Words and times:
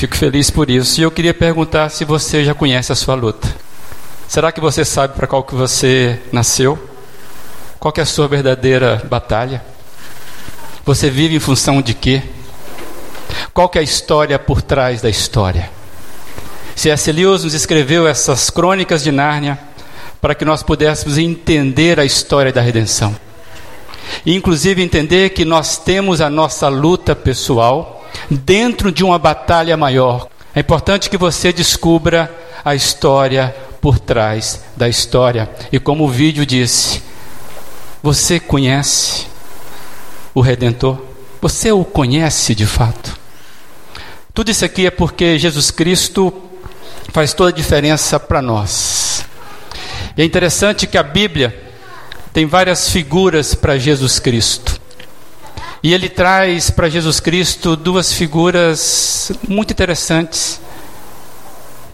Fico 0.00 0.16
feliz 0.16 0.48
por 0.48 0.70
isso. 0.70 0.98
E 0.98 1.02
eu 1.02 1.10
queria 1.10 1.34
perguntar 1.34 1.90
se 1.90 2.06
você 2.06 2.42
já 2.42 2.54
conhece 2.54 2.90
a 2.90 2.94
sua 2.94 3.14
luta. 3.14 3.54
Será 4.26 4.50
que 4.50 4.58
você 4.58 4.82
sabe 4.82 5.14
para 5.14 5.26
qual 5.26 5.42
que 5.42 5.54
você 5.54 6.18
nasceu? 6.32 6.78
Qual 7.78 7.92
é 7.94 8.00
a 8.00 8.06
sua 8.06 8.26
verdadeira 8.26 9.02
batalha? 9.10 9.62
Você 10.86 11.10
vive 11.10 11.36
em 11.36 11.38
função 11.38 11.82
de 11.82 11.92
quê? 11.92 12.22
Qual 13.52 13.70
é 13.74 13.80
a 13.80 13.82
história 13.82 14.38
por 14.38 14.62
trás 14.62 15.02
da 15.02 15.10
história? 15.10 15.70
C.S. 16.74 17.12
Lewis 17.12 17.44
nos 17.44 17.52
escreveu 17.52 18.08
essas 18.08 18.48
crônicas 18.48 19.02
de 19.02 19.12
Nárnia 19.12 19.58
para 20.18 20.34
que 20.34 20.46
nós 20.46 20.62
pudéssemos 20.62 21.18
entender 21.18 22.00
a 22.00 22.06
história 22.06 22.50
da 22.50 22.62
redenção. 22.62 23.14
E 24.24 24.34
inclusive 24.34 24.82
entender 24.82 25.28
que 25.34 25.44
nós 25.44 25.76
temos 25.76 26.22
a 26.22 26.30
nossa 26.30 26.68
luta 26.68 27.14
pessoal 27.14 27.99
dentro 28.28 28.90
de 28.90 29.04
uma 29.04 29.18
batalha 29.18 29.76
maior. 29.76 30.28
É 30.54 30.60
importante 30.60 31.08
que 31.08 31.16
você 31.16 31.52
descubra 31.52 32.32
a 32.64 32.74
história 32.74 33.54
por 33.80 33.98
trás 33.98 34.62
da 34.76 34.88
história. 34.88 35.48
E 35.72 35.78
como 35.78 36.04
o 36.04 36.08
vídeo 36.08 36.44
disse, 36.44 37.02
você 38.02 38.40
conhece 38.40 39.26
o 40.34 40.40
Redentor? 40.40 40.98
Você 41.40 41.72
o 41.72 41.84
conhece 41.84 42.54
de 42.54 42.66
fato? 42.66 43.18
Tudo 44.34 44.50
isso 44.50 44.64
aqui 44.64 44.86
é 44.86 44.90
porque 44.90 45.38
Jesus 45.38 45.70
Cristo 45.70 46.32
faz 47.12 47.32
toda 47.32 47.50
a 47.50 47.54
diferença 47.54 48.20
para 48.20 48.42
nós. 48.42 49.24
E 50.16 50.22
é 50.22 50.24
interessante 50.24 50.86
que 50.86 50.98
a 50.98 51.02
Bíblia 51.02 51.70
tem 52.32 52.46
várias 52.46 52.90
figuras 52.90 53.54
para 53.54 53.78
Jesus 53.78 54.18
Cristo. 54.18 54.69
E 55.82 55.94
ele 55.94 56.08
traz 56.08 56.70
para 56.70 56.88
Jesus 56.88 57.20
Cristo 57.20 57.74
duas 57.74 58.12
figuras 58.12 59.32
muito 59.48 59.72
interessantes. 59.72 60.60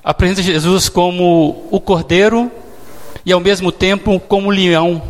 Apresenta 0.02 0.42
Jesus 0.42 0.88
como 0.88 1.68
o 1.70 1.80
cordeiro 1.80 2.51
e 3.24 3.32
ao 3.32 3.40
mesmo 3.40 3.70
tempo 3.70 4.18
como 4.18 4.48
o 4.48 4.52
leão. 4.52 5.02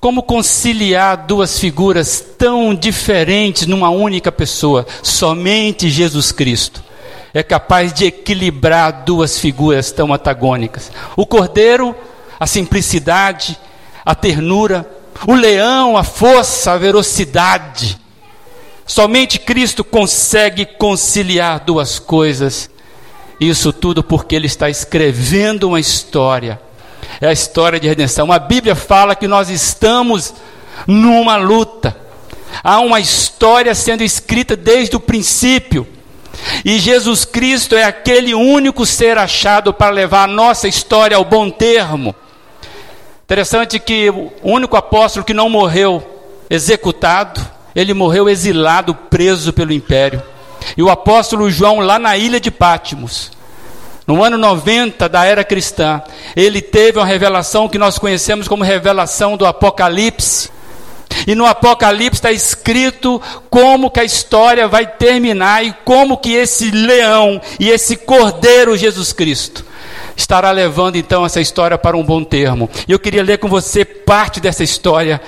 Como 0.00 0.22
conciliar 0.22 1.26
duas 1.26 1.58
figuras 1.58 2.24
tão 2.38 2.74
diferentes 2.74 3.66
numa 3.66 3.90
única 3.90 4.30
pessoa? 4.30 4.86
Somente 5.02 5.90
Jesus 5.90 6.30
Cristo 6.30 6.82
é 7.34 7.42
capaz 7.42 7.92
de 7.92 8.04
equilibrar 8.04 9.02
duas 9.04 9.36
figuras 9.40 9.90
tão 9.90 10.14
antagônicas. 10.14 10.92
O 11.16 11.26
cordeiro, 11.26 11.94
a 12.38 12.46
simplicidade, 12.46 13.58
a 14.04 14.14
ternura, 14.14 14.88
o 15.26 15.34
leão, 15.34 15.96
a 15.96 16.04
força, 16.04 16.72
a 16.72 16.78
velocidade. 16.78 17.98
Somente 18.86 19.38
Cristo 19.38 19.82
consegue 19.82 20.66
conciliar 20.66 21.60
duas 21.60 21.98
coisas. 21.98 22.70
Isso 23.40 23.72
tudo 23.72 24.02
porque 24.02 24.34
Ele 24.34 24.46
está 24.46 24.68
escrevendo 24.68 25.68
uma 25.68 25.80
história. 25.80 26.60
É 27.20 27.28
a 27.28 27.32
história 27.32 27.80
de 27.80 27.88
redenção. 27.88 28.30
A 28.30 28.38
Bíblia 28.38 28.74
fala 28.74 29.14
que 29.14 29.28
nós 29.28 29.48
estamos 29.48 30.34
numa 30.86 31.36
luta. 31.36 31.96
Há 32.62 32.80
uma 32.80 33.00
história 33.00 33.74
sendo 33.74 34.02
escrita 34.02 34.56
desde 34.56 34.96
o 34.96 35.00
princípio. 35.00 35.86
E 36.64 36.78
Jesus 36.78 37.24
Cristo 37.24 37.74
é 37.74 37.84
aquele 37.84 38.34
único 38.34 38.84
ser 38.84 39.16
achado 39.16 39.72
para 39.72 39.90
levar 39.90 40.24
a 40.24 40.32
nossa 40.32 40.68
história 40.68 41.16
ao 41.16 41.24
bom 41.24 41.50
termo. 41.50 42.14
Interessante 43.24 43.78
que 43.78 44.10
o 44.10 44.30
único 44.42 44.76
apóstolo 44.76 45.24
que 45.24 45.32
não 45.32 45.48
morreu 45.48 46.06
executado, 46.50 47.40
ele 47.74 47.94
morreu 47.94 48.28
exilado, 48.28 48.94
preso 48.94 49.50
pelo 49.50 49.72
império. 49.72 50.22
E 50.76 50.82
o 50.82 50.90
apóstolo 50.90 51.50
João, 51.50 51.80
lá 51.80 51.98
na 51.98 52.18
ilha 52.18 52.38
de 52.38 52.50
Pátimos, 52.50 53.32
no 54.06 54.22
ano 54.22 54.36
90 54.36 55.08
da 55.08 55.24
era 55.24 55.42
cristã, 55.42 56.02
ele 56.36 56.60
teve 56.60 56.98
uma 56.98 57.06
revelação 57.06 57.66
que 57.66 57.78
nós 57.78 57.98
conhecemos 57.98 58.46
como 58.46 58.62
revelação 58.62 59.38
do 59.38 59.46
Apocalipse. 59.46 60.50
E 61.26 61.34
no 61.34 61.46
Apocalipse 61.46 62.18
está 62.18 62.30
escrito 62.30 63.22
como 63.48 63.90
que 63.90 64.00
a 64.00 64.04
história 64.04 64.68
vai 64.68 64.86
terminar 64.86 65.64
e 65.64 65.74
como 65.82 66.18
que 66.18 66.34
esse 66.34 66.70
leão 66.70 67.40
e 67.58 67.70
esse 67.70 67.96
cordeiro 67.96 68.76
Jesus 68.76 69.14
Cristo 69.14 69.64
estará 70.16 70.50
levando 70.50 70.96
então 70.96 71.24
essa 71.24 71.40
história 71.40 71.78
para 71.78 71.96
um 71.96 72.02
bom 72.02 72.22
termo. 72.22 72.68
E 72.88 72.92
eu 72.92 72.98
queria 72.98 73.22
ler 73.22 73.38
com 73.38 73.48
você 73.48 73.84
parte 73.84 74.40
dessa 74.40 74.62
história 74.62 75.20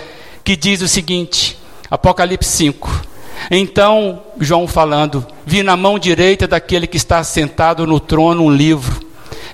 que 0.44 0.56
diz 0.56 0.80
o 0.82 0.88
seguinte: 0.88 1.58
Apocalipse 1.90 2.50
5. 2.50 3.06
Então, 3.50 4.22
João 4.40 4.66
falando, 4.66 5.26
vi 5.44 5.62
na 5.62 5.76
mão 5.76 5.98
direita 5.98 6.48
daquele 6.48 6.86
que 6.86 6.96
está 6.96 7.22
sentado 7.22 7.86
no 7.86 8.00
trono 8.00 8.44
um 8.44 8.50
livro, 8.50 9.00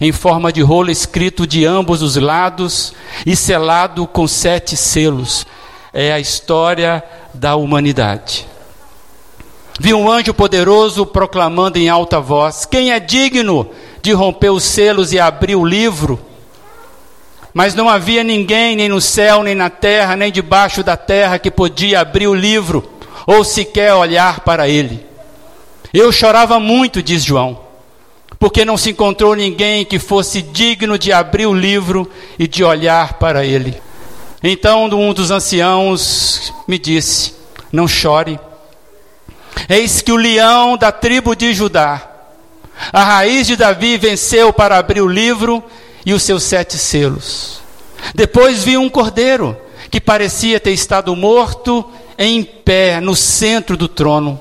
em 0.01 0.13
forma 0.13 0.53
de 0.53 0.63
rolo 0.63 0.91
escrito 0.91 1.47
de 1.47 1.65
ambos 1.65 2.01
os 2.01 2.17
lados 2.17 2.95
e 3.27 3.35
selado 3.37 4.07
com 4.07 4.27
sete 4.27 4.77
selos 4.77 5.45
é 5.93 6.13
a 6.13 6.19
história 6.19 7.05
da 7.35 7.55
humanidade. 7.57 8.47
Vi 9.79 9.93
um 9.93 10.11
anjo 10.11 10.33
poderoso 10.33 11.05
proclamando 11.05 11.79
em 11.79 11.89
alta 11.89 12.21
voz: 12.21 12.65
Quem 12.65 12.93
é 12.93 13.01
digno 13.01 13.71
de 14.03 14.13
romper 14.13 14.51
os 14.51 14.65
selos 14.65 15.13
e 15.13 15.21
abrir 15.21 15.55
o 15.55 15.65
livro? 15.65 16.21
Mas 17.55 17.75
não 17.75 17.89
havia 17.89 18.25
ninguém, 18.25 18.75
nem 18.77 18.89
no 18.89 19.01
céu, 19.01 19.43
nem 19.43 19.55
na 19.55 19.71
terra, 19.71 20.17
nem 20.17 20.33
debaixo 20.33 20.83
da 20.83 20.97
terra, 20.97 21.39
que 21.39 21.51
podia 21.51 22.01
abrir 22.01 22.27
o 22.27 22.35
livro, 22.35 22.91
ou 23.27 23.45
sequer 23.45 23.95
olhar 23.95 24.41
para 24.41 24.69
ele. 24.69 25.07
Eu 25.93 26.11
chorava 26.11 26.59
muito, 26.59 27.03
diz 27.03 27.23
João, 27.23 27.61
porque 28.39 28.65
não 28.65 28.79
se 28.79 28.91
encontrou 28.91 29.37
ninguém 29.37 29.85
que 29.85 29.99
fosse 29.99 30.41
digno 30.41 30.99
de 30.99 31.13
abrir 31.13 31.47
o 31.47 31.55
livro 31.55 32.11
e 32.39 32.49
de 32.49 32.65
olhar 32.65 33.15
para 33.15 33.45
ele. 33.45 33.81
Então 34.43 34.87
um 34.87 35.13
dos 35.13 35.31
anciãos 35.31 36.53
me 36.67 36.79
disse: 36.79 37.35
Não 37.71 37.87
chore. 37.87 38.41
Eis 39.69 40.01
que 40.01 40.11
o 40.11 40.17
leão 40.17 40.77
da 40.77 40.91
tribo 40.91 41.37
de 41.37 41.53
Judá, 41.53 42.12
a 42.91 43.05
raiz 43.05 43.47
de 43.47 43.57
Davi, 43.57 43.99
venceu 43.99 44.53
para 44.53 44.79
abrir 44.79 45.03
o 45.03 45.09
livro 45.09 45.63
e 46.05 46.13
os 46.13 46.23
seus 46.23 46.43
sete 46.43 46.79
selos. 46.79 47.61
Depois 48.15 48.65
vi 48.65 48.77
um 48.77 48.89
cordeiro 48.89 49.57
que 49.91 50.01
parecia 50.01 50.59
ter 50.59 50.73
estado 50.73 51.15
morto 51.15 51.85
em 52.19 52.43
pé 52.43 53.01
no 53.01 53.15
centro 53.15 53.77
do 53.77 53.87
trono. 53.87 54.41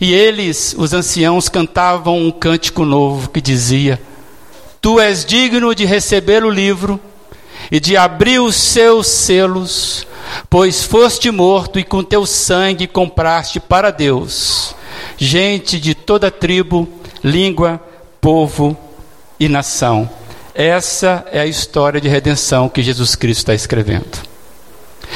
E 0.00 0.14
eles, 0.14 0.74
os 0.78 0.92
anciãos, 0.92 1.48
cantavam 1.48 2.18
um 2.18 2.30
cântico 2.30 2.84
novo 2.84 3.30
que 3.30 3.40
dizia: 3.40 4.00
Tu 4.80 5.00
és 5.00 5.24
digno 5.24 5.74
de 5.74 5.84
receber 5.84 6.44
o 6.44 6.50
livro 6.50 7.00
e 7.70 7.80
de 7.80 7.96
abrir 7.96 8.38
os 8.38 8.54
seus 8.54 9.08
selos, 9.08 10.06
pois 10.48 10.84
foste 10.84 11.30
morto 11.30 11.78
e 11.78 11.84
com 11.84 12.04
teu 12.04 12.24
sangue 12.24 12.86
compraste 12.86 13.58
para 13.58 13.90
Deus 13.90 14.76
gente 15.18 15.80
de 15.80 15.94
toda 15.94 16.30
tribo, 16.30 16.88
língua, 17.28 17.80
povo 18.20 18.76
e 19.38 19.48
nação. 19.48 20.08
Essa 20.54 21.24
é 21.30 21.40
a 21.40 21.46
história 21.46 22.00
de 22.00 22.08
redenção 22.08 22.68
que 22.68 22.82
Jesus 22.82 23.14
Cristo 23.14 23.40
está 23.40 23.54
escrevendo. 23.54 24.18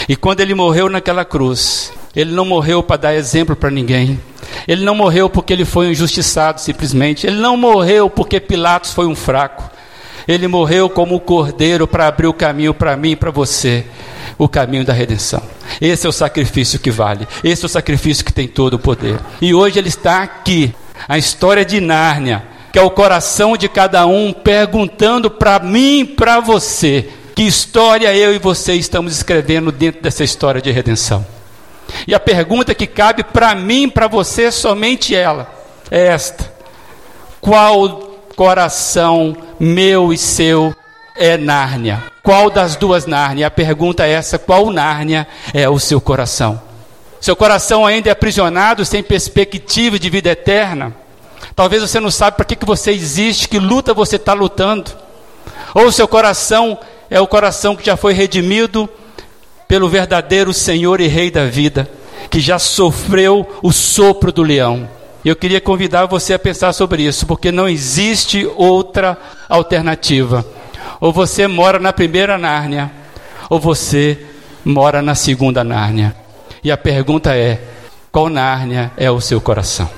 E 0.08 0.14
quando 0.14 0.40
ele 0.40 0.54
morreu 0.54 0.88
naquela 0.88 1.24
cruz, 1.24 1.92
ele 2.14 2.32
não 2.32 2.44
morreu 2.44 2.82
para 2.82 2.96
dar 2.96 3.14
exemplo 3.14 3.56
para 3.56 3.70
ninguém. 3.70 4.20
Ele 4.68 4.84
não 4.84 4.94
morreu 4.94 5.28
porque 5.28 5.52
ele 5.52 5.64
foi 5.64 5.90
injustiçado 5.90 6.60
simplesmente. 6.60 7.26
Ele 7.26 7.36
não 7.36 7.56
morreu 7.56 8.08
porque 8.08 8.38
Pilatos 8.38 8.92
foi 8.92 9.06
um 9.06 9.16
fraco. 9.16 9.70
Ele 10.28 10.46
morreu 10.46 10.88
como 10.88 11.16
o 11.16 11.20
cordeiro 11.20 11.86
para 11.86 12.06
abrir 12.06 12.28
o 12.28 12.32
caminho 12.34 12.72
para 12.72 12.96
mim 12.96 13.12
e 13.12 13.16
para 13.16 13.30
você 13.30 13.84
o 14.38 14.48
caminho 14.48 14.84
da 14.84 14.92
redenção. 14.92 15.42
Esse 15.80 16.06
é 16.06 16.08
o 16.08 16.12
sacrifício 16.12 16.78
que 16.78 16.90
vale. 16.90 17.26
Esse 17.42 17.64
é 17.64 17.66
o 17.66 17.68
sacrifício 17.68 18.24
que 18.24 18.32
tem 18.32 18.46
todo 18.46 18.74
o 18.74 18.78
poder. 18.78 19.18
E 19.40 19.52
hoje 19.54 19.78
ele 19.78 19.88
está 19.88 20.22
aqui. 20.22 20.74
A 21.08 21.18
história 21.18 21.64
de 21.64 21.80
Nárnia, 21.80 22.44
que 22.72 22.78
é 22.78 22.82
o 22.82 22.90
coração 22.90 23.56
de 23.56 23.68
cada 23.68 24.06
um 24.06 24.32
perguntando 24.32 25.30
para 25.30 25.58
mim 25.58 26.06
para 26.06 26.40
você: 26.40 27.08
que 27.34 27.42
história 27.42 28.14
eu 28.14 28.34
e 28.34 28.38
você 28.38 28.74
estamos 28.74 29.12
escrevendo 29.12 29.72
dentro 29.72 30.02
dessa 30.02 30.24
história 30.24 30.60
de 30.60 30.70
redenção? 30.70 31.24
E 32.06 32.14
a 32.14 32.20
pergunta 32.20 32.74
que 32.74 32.86
cabe 32.86 33.22
para 33.22 33.54
mim 33.54 33.88
para 33.88 34.08
você 34.08 34.50
somente 34.50 35.14
ela 35.14 35.50
é 35.90 36.06
esta: 36.06 36.50
qual 37.40 38.20
coração 38.34 39.36
meu 39.60 40.12
e 40.12 40.18
seu 40.18 40.74
é 41.16 41.36
Nárnia? 41.36 42.02
Qual 42.22 42.48
das 42.48 42.76
duas 42.76 43.04
Nárnia? 43.04 43.48
A 43.48 43.50
pergunta 43.50 44.06
é 44.06 44.12
essa: 44.12 44.38
qual 44.38 44.70
Nárnia 44.70 45.26
é 45.52 45.68
o 45.68 45.78
seu 45.78 46.00
coração? 46.00 46.71
Seu 47.22 47.34
coração 47.34 47.86
ainda 47.86 48.10
é 48.10 48.12
aprisionado, 48.12 48.84
sem 48.84 49.02
perspectiva 49.02 49.98
de 49.98 50.10
vida 50.10 50.28
eterna? 50.28 50.94
Talvez 51.56 51.80
você 51.80 51.98
não 51.98 52.10
sabe 52.10 52.36
para 52.36 52.44
que, 52.44 52.54
que 52.54 52.66
você 52.66 52.90
existe, 52.90 53.48
que 53.48 53.58
luta 53.58 53.94
você 53.94 54.16
está 54.16 54.34
lutando. 54.34 54.90
Ou 55.74 55.90
seu 55.90 56.06
coração 56.06 56.78
é 57.08 57.18
o 57.18 57.26
coração 57.26 57.74
que 57.74 57.86
já 57.86 57.96
foi 57.96 58.12
redimido 58.12 58.86
pelo 59.66 59.88
verdadeiro 59.88 60.52
Senhor 60.52 61.00
e 61.00 61.06
Rei 61.06 61.30
da 61.30 61.46
vida, 61.46 61.90
que 62.28 62.40
já 62.40 62.58
sofreu 62.58 63.48
o 63.62 63.72
sopro 63.72 64.30
do 64.30 64.42
leão 64.42 64.86
eu 65.30 65.36
queria 65.36 65.60
convidar 65.60 66.06
você 66.06 66.34
a 66.34 66.38
pensar 66.38 66.72
sobre 66.72 67.04
isso, 67.04 67.26
porque 67.26 67.52
não 67.52 67.68
existe 67.68 68.48
outra 68.56 69.16
alternativa. 69.48 70.44
Ou 71.00 71.12
você 71.12 71.46
mora 71.46 71.78
na 71.78 71.92
primeira 71.92 72.36
Nárnia, 72.36 72.90
ou 73.48 73.60
você 73.60 74.26
mora 74.64 75.00
na 75.00 75.14
segunda 75.14 75.62
Nárnia. 75.62 76.16
E 76.62 76.70
a 76.70 76.76
pergunta 76.76 77.34
é: 77.34 77.60
qual 78.10 78.28
Nárnia 78.28 78.92
é 78.96 79.10
o 79.10 79.20
seu 79.20 79.40
coração? 79.40 79.88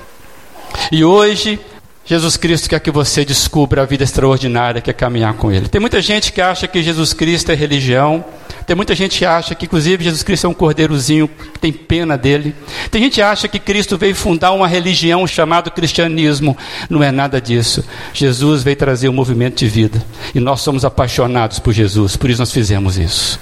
E 0.91 1.03
hoje 1.03 1.59
Jesus 2.05 2.37
Cristo 2.37 2.69
quer 2.69 2.79
que 2.79 2.91
você 2.91 3.25
descubra 3.25 3.81
a 3.81 3.85
vida 3.85 4.03
extraordinária 4.03 4.81
que 4.81 4.89
é 4.89 4.93
caminhar 4.93 5.33
com 5.33 5.51
Ele. 5.51 5.67
Tem 5.67 5.81
muita 5.81 6.01
gente 6.01 6.31
que 6.31 6.41
acha 6.41 6.67
que 6.67 6.83
Jesus 6.83 7.13
Cristo 7.13 7.51
é 7.51 7.55
religião. 7.55 8.23
Tem 8.65 8.75
muita 8.75 8.95
gente 8.95 9.19
que 9.19 9.25
acha 9.25 9.53
que, 9.53 9.65
inclusive, 9.65 10.03
Jesus 10.03 10.23
Cristo 10.23 10.47
é 10.47 10.49
um 10.49 10.53
cordeirozinho 10.53 11.29
tem 11.59 11.71
pena 11.71 12.17
dele. 12.17 12.53
Tem 12.91 13.01
gente 13.01 13.15
que 13.15 13.21
acha 13.21 13.47
que 13.47 13.57
Cristo 13.57 13.97
veio 13.97 14.15
fundar 14.15 14.51
uma 14.51 14.67
religião 14.67 15.25
chamada 15.25 15.71
cristianismo. 15.71 16.55
Não 16.89 17.01
é 17.01 17.11
nada 17.11 17.41
disso. 17.41 17.83
Jesus 18.13 18.61
veio 18.61 18.75
trazer 18.75 19.09
um 19.09 19.13
movimento 19.13 19.57
de 19.57 19.67
vida. 19.67 20.03
E 20.33 20.39
nós 20.39 20.61
somos 20.61 20.85
apaixonados 20.85 21.57
por 21.57 21.73
Jesus, 21.73 22.15
por 22.15 22.29
isso 22.29 22.39
nós 22.39 22.51
fizemos 22.51 22.97
isso. 22.97 23.39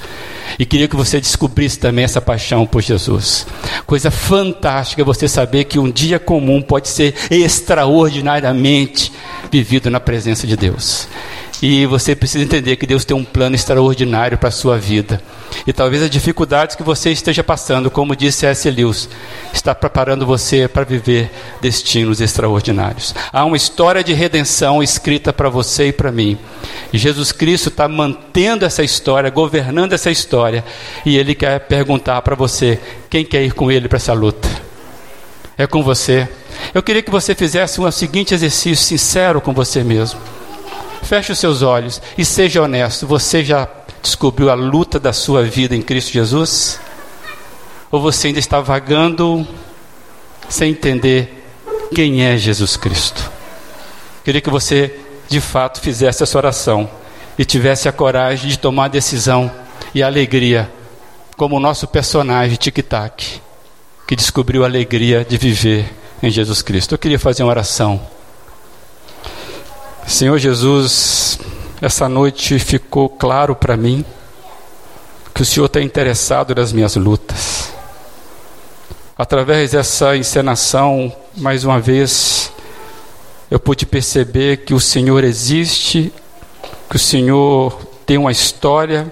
E 0.57 0.65
queria 0.65 0.87
que 0.87 0.95
você 0.95 1.19
descobrisse 1.19 1.79
também 1.79 2.05
essa 2.05 2.21
paixão 2.21 2.65
por 2.65 2.81
Jesus. 2.81 3.47
Coisa 3.85 4.11
fantástica 4.11 5.03
você 5.03 5.27
saber 5.27 5.65
que 5.65 5.79
um 5.79 5.89
dia 5.89 6.19
comum 6.19 6.61
pode 6.61 6.87
ser 6.87 7.15
extraordinariamente 7.29 9.11
vivido 9.51 9.89
na 9.89 9.99
presença 9.99 10.45
de 10.45 10.55
Deus. 10.55 11.07
E 11.65 11.85
você 11.85 12.13
precisa 12.13 12.43
entender 12.43 12.75
que 12.75 12.85
Deus 12.85 13.05
tem 13.05 13.15
um 13.15 13.23
plano 13.23 13.55
extraordinário 13.55 14.37
para 14.37 14.49
a 14.49 14.51
sua 14.51 14.77
vida. 14.77 15.21
E 15.65 15.71
talvez 15.71 16.03
as 16.03 16.09
dificuldades 16.09 16.75
que 16.75 16.83
você 16.83 17.09
esteja 17.09 17.41
passando, 17.41 17.89
como 17.89 18.17
disse 18.17 18.45
S. 18.45 18.69
Lewis, 18.69 19.07
está 19.53 19.73
preparando 19.73 20.25
você 20.25 20.67
para 20.67 20.83
viver 20.83 21.31
destinos 21.61 22.19
extraordinários. 22.19 23.15
Há 23.31 23.45
uma 23.45 23.55
história 23.55 24.03
de 24.03 24.11
redenção 24.11 24.83
escrita 24.83 25.31
para 25.31 25.47
você 25.47 25.87
e 25.87 25.93
para 25.93 26.11
mim. 26.11 26.37
Jesus 26.91 27.31
Cristo 27.31 27.69
está 27.69 27.87
mantendo 27.87 28.65
essa 28.65 28.83
história, 28.83 29.29
governando 29.29 29.93
essa 29.93 30.11
história. 30.11 30.65
E 31.05 31.15
Ele 31.17 31.33
quer 31.33 31.61
perguntar 31.61 32.21
para 32.23 32.35
você: 32.35 32.77
quem 33.09 33.23
quer 33.23 33.41
ir 33.41 33.53
com 33.53 33.71
Ele 33.71 33.87
para 33.87 33.95
essa 33.95 34.11
luta? 34.11 34.49
É 35.57 35.65
com 35.65 35.81
você. 35.81 36.27
Eu 36.73 36.83
queria 36.83 37.01
que 37.01 37.09
você 37.09 37.33
fizesse 37.33 37.79
um 37.79 37.89
seguinte 37.89 38.33
exercício 38.33 38.75
sincero 38.85 39.39
com 39.39 39.53
você 39.53 39.81
mesmo. 39.81 40.19
Feche 41.03 41.31
os 41.31 41.39
seus 41.39 41.61
olhos 41.61 42.01
e 42.17 42.23
seja 42.23 42.61
honesto. 42.61 43.05
Você 43.05 43.43
já 43.43 43.67
descobriu 44.01 44.49
a 44.49 44.53
luta 44.53 44.99
da 44.99 45.13
sua 45.13 45.43
vida 45.43 45.75
em 45.75 45.81
Cristo 45.81 46.11
Jesus? 46.11 46.79
Ou 47.91 48.01
você 48.01 48.27
ainda 48.27 48.39
está 48.39 48.59
vagando 48.59 49.47
sem 50.49 50.71
entender 50.71 51.45
quem 51.93 52.23
é 52.23 52.37
Jesus 52.37 52.75
Cristo? 52.75 53.31
Queria 54.23 54.41
que 54.41 54.49
você, 54.49 54.99
de 55.27 55.41
fato, 55.41 55.81
fizesse 55.81 56.23
essa 56.23 56.37
oração 56.37 56.89
e 57.37 57.45
tivesse 57.45 57.89
a 57.89 57.91
coragem 57.91 58.49
de 58.49 58.57
tomar 58.57 58.85
a 58.85 58.89
decisão 58.89 59.51
e 59.93 60.01
a 60.01 60.07
alegria, 60.07 60.71
como 61.35 61.57
o 61.57 61.59
nosso 61.59 61.87
personagem 61.87 62.55
Tic-Tac, 62.55 63.41
que 64.07 64.15
descobriu 64.15 64.63
a 64.63 64.67
alegria 64.67 65.25
de 65.27 65.37
viver 65.37 65.93
em 66.21 66.31
Jesus 66.31 66.61
Cristo. 66.61 66.95
Eu 66.95 66.99
queria 66.99 67.19
fazer 67.19 67.43
uma 67.43 67.49
oração. 67.49 68.12
Senhor 70.07 70.37
Jesus, 70.37 71.39
essa 71.81 72.09
noite 72.09 72.59
ficou 72.59 73.09
claro 73.09 73.55
para 73.55 73.77
mim 73.77 74.05
que 75.33 75.41
o 75.41 75.45
Senhor 75.45 75.65
está 75.65 75.81
interessado 75.81 76.53
nas 76.53 76.71
minhas 76.71 76.95
lutas. 76.95 77.73
Através 79.17 79.71
dessa 79.71 80.15
encenação, 80.15 81.11
mais 81.37 81.63
uma 81.63 81.79
vez, 81.79 82.51
eu 83.49 83.59
pude 83.59 83.85
perceber 83.85 84.57
que 84.57 84.73
o 84.73 84.79
Senhor 84.79 85.23
existe, 85.23 86.13
que 86.89 86.95
o 86.95 86.99
Senhor 86.99 87.73
tem 88.05 88.17
uma 88.17 88.31
história, 88.31 89.11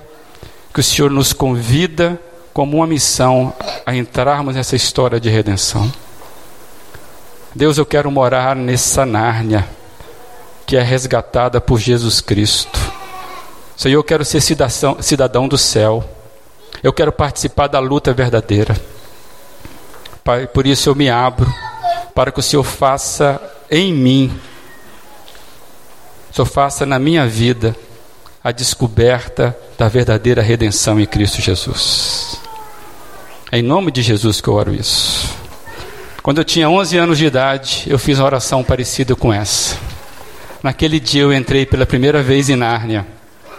que 0.73 0.79
o 0.81 0.83
Senhor 0.83 1.09
nos 1.09 1.33
convida 1.33 2.19
como 2.53 2.77
uma 2.77 2.87
missão 2.87 3.53
a 3.85 3.95
entrarmos 3.95 4.55
nessa 4.55 4.75
história 4.75 5.19
de 5.19 5.29
redenção. 5.29 5.91
Deus, 7.55 7.77
eu 7.77 7.85
quero 7.85 8.11
morar 8.11 8.55
nessa 8.55 9.05
Nárnia 9.05 9.67
que 10.71 10.77
é 10.77 10.81
resgatada 10.81 11.59
por 11.59 11.81
Jesus 11.81 12.21
Cristo. 12.21 12.79
Senhor, 13.75 13.95
eu 13.95 14.03
quero 14.05 14.23
ser 14.23 14.39
cidadão, 14.39 14.95
cidadão 15.01 15.45
do 15.45 15.57
céu. 15.57 16.01
Eu 16.81 16.93
quero 16.93 17.11
participar 17.11 17.67
da 17.67 17.77
luta 17.79 18.13
verdadeira. 18.13 18.79
Pai, 20.23 20.47
por 20.47 20.65
isso 20.65 20.89
eu 20.89 20.95
me 20.95 21.09
abro 21.09 21.53
para 22.15 22.31
que 22.31 22.39
o 22.39 22.41
Senhor 22.41 22.63
faça 22.63 23.37
em 23.69 23.93
mim, 23.93 24.31
o 26.31 26.35
Senhor 26.35 26.45
faça 26.45 26.85
na 26.85 26.97
minha 26.97 27.27
vida 27.27 27.75
a 28.41 28.53
descoberta 28.53 29.53
da 29.77 29.89
verdadeira 29.89 30.41
redenção 30.41 30.97
em 31.01 31.05
Cristo 31.05 31.41
Jesus. 31.41 32.39
É 33.51 33.57
em 33.57 33.61
nome 33.61 33.91
de 33.91 34.01
Jesus 34.01 34.39
que 34.39 34.47
eu 34.47 34.53
oro 34.53 34.73
isso. 34.73 35.35
Quando 36.23 36.37
eu 36.37 36.45
tinha 36.45 36.69
11 36.69 36.97
anos 36.97 37.17
de 37.17 37.25
idade, 37.25 37.83
eu 37.87 37.99
fiz 37.99 38.19
uma 38.19 38.25
oração 38.25 38.63
parecida 38.63 39.17
com 39.17 39.33
essa. 39.33 39.90
Naquele 40.63 40.99
dia 40.99 41.23
eu 41.23 41.33
entrei 41.33 41.65
pela 41.65 41.85
primeira 41.87 42.21
vez 42.21 42.49
em 42.49 42.55
Nárnia, 42.55 43.05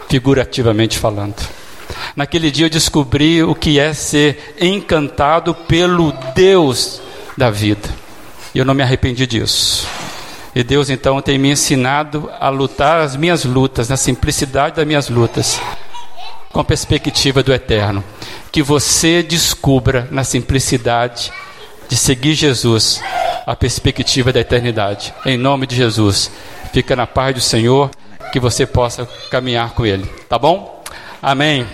figurativamente 0.09 0.97
falando. 0.97 1.35
Naquele 2.15 2.49
dia 2.49 2.67
eu 2.67 2.69
descobri 2.69 3.43
o 3.43 3.53
que 3.53 3.77
é 3.77 3.93
ser 3.93 4.55
encantado 4.59 5.53
pelo 5.53 6.13
Deus 6.33 7.01
da 7.37 7.49
vida. 7.49 7.89
E 8.55 8.59
eu 8.59 8.63
não 8.63 8.73
me 8.73 8.83
arrependi 8.83 9.27
disso. 9.27 9.87
E 10.55 10.63
Deus 10.63 10.89
então 10.89 11.21
tem 11.21 11.37
me 11.37 11.51
ensinado 11.51 12.29
a 12.39 12.47
lutar 12.49 13.01
as 13.01 13.15
minhas 13.15 13.43
lutas, 13.43 13.89
na 13.89 13.97
simplicidade 13.97 14.75
das 14.75 14.85
minhas 14.85 15.09
lutas, 15.09 15.59
com 16.51 16.59
a 16.59 16.63
perspectiva 16.63 17.43
do 17.43 17.51
eterno. 17.51 18.03
Que 18.51 18.61
você 18.61 19.23
descubra 19.23 20.07
na 20.11 20.23
simplicidade 20.23 21.33
de 21.89 21.97
seguir 21.97 22.35
Jesus 22.35 23.01
a 23.45 23.55
perspectiva 23.55 24.31
da 24.31 24.39
eternidade. 24.39 25.13
Em 25.25 25.37
nome 25.37 25.67
de 25.67 25.75
Jesus. 25.75 26.31
Fica 26.71 26.95
na 26.95 27.05
paz 27.05 27.35
do 27.35 27.41
Senhor, 27.41 27.91
que 28.31 28.39
você 28.39 28.65
possa 28.65 29.07
caminhar 29.29 29.71
com 29.71 29.85
Ele. 29.85 30.05
Tá 30.27 30.39
bom? 30.39 30.83
Amém. 31.21 31.65